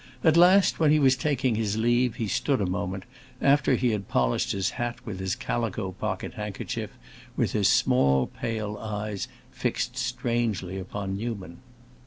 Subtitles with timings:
[0.23, 3.03] At last, when he was taking his leave, he stood a moment,
[3.39, 6.89] after he had polished his hat with his calico pocket handkerchief,
[7.37, 11.57] with his small, pale eyes fixed strangely upon Newman.